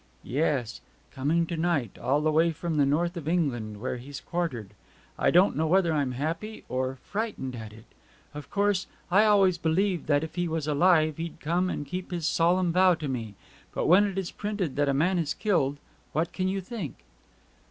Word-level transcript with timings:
'Yes; 0.23 0.81
coming 1.11 1.45
to 1.45 1.55
night 1.55 1.95
all 1.99 2.21
the 2.21 2.31
way 2.31 2.51
from 2.51 2.77
the 2.77 2.87
north 2.87 3.15
of 3.15 3.27
England 3.27 3.79
where 3.79 3.97
he's 3.97 4.19
quartered. 4.19 4.71
I 5.15 5.29
don't 5.29 5.55
know 5.55 5.67
whether 5.67 5.93
I'm 5.93 6.13
happy 6.13 6.63
or 6.69 6.95
frightened 7.03 7.55
at 7.55 7.71
it. 7.71 7.85
Of 8.33 8.49
course 8.49 8.87
I 9.11 9.25
always 9.25 9.59
believed 9.59 10.07
that 10.07 10.23
if 10.23 10.33
he 10.33 10.47
was 10.47 10.65
alive 10.65 11.17
he'd 11.17 11.39
come 11.39 11.69
and 11.69 11.85
keep 11.85 12.09
his 12.09 12.25
solemn 12.25 12.71
vow 12.73 12.95
to 12.95 13.07
me. 13.07 13.35
But 13.75 13.85
when 13.85 14.05
it 14.05 14.17
is 14.17 14.31
printed 14.31 14.75
that 14.77 14.89
a 14.89 14.93
man 14.95 15.19
is 15.19 15.35
killed 15.35 15.77
what 16.13 16.33
can 16.33 16.47
you 16.47 16.61
think?' 16.61 17.03